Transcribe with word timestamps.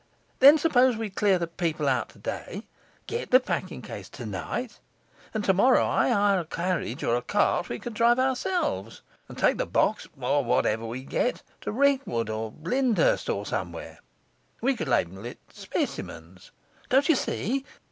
Then 0.39 0.57
suppose 0.57 0.97
we 0.97 1.11
clear 1.11 1.37
the 1.37 1.45
people 1.45 1.87
out 1.87 2.09
today, 2.09 2.63
get 3.05 3.29
the 3.29 3.39
packing 3.39 3.83
case 3.83 4.09
tonight, 4.09 4.79
and 5.31 5.43
tomorrow 5.43 5.85
I 5.85 6.09
hire 6.09 6.39
a 6.39 6.45
carriage 6.45 7.03
or 7.03 7.15
a 7.15 7.21
cart 7.21 7.65
that 7.65 7.69
we 7.69 7.77
could 7.77 7.93
drive 7.93 8.17
ourselves 8.17 9.03
and 9.29 9.37
take 9.37 9.59
the 9.59 9.67
box, 9.67 10.07
or 10.19 10.43
whatever 10.43 10.87
we 10.87 11.03
get, 11.03 11.43
to 11.61 11.71
Ringwood 11.71 12.31
or 12.31 12.51
Lyndhurst 12.63 13.29
or 13.29 13.45
somewhere; 13.45 13.99
we 14.59 14.75
could 14.75 14.87
label 14.87 15.23
it 15.23 15.37
"specimens", 15.53 16.49
don't 16.89 17.07
you 17.07 17.13
see? 17.15 17.63